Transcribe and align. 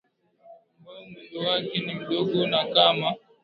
ambaye 0.75 1.01
mwendo 1.09 1.39
wake 1.47 1.77
ni 1.85 1.93
mdogo 1.99 2.47
na 2.51 2.61
kama 2.73 3.09